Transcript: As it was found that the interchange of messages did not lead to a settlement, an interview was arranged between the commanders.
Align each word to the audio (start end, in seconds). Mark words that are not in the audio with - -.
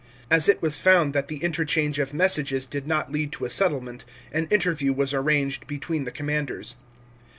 As 0.31 0.49
it 0.49 0.63
was 0.63 0.79
found 0.79 1.13
that 1.13 1.27
the 1.27 1.43
interchange 1.43 1.99
of 1.99 2.11
messages 2.11 2.65
did 2.65 2.87
not 2.87 3.11
lead 3.11 3.31
to 3.33 3.45
a 3.45 3.51
settlement, 3.51 4.03
an 4.31 4.47
interview 4.47 4.93
was 4.93 5.13
arranged 5.13 5.67
between 5.67 6.05
the 6.05 6.11
commanders. 6.11 6.75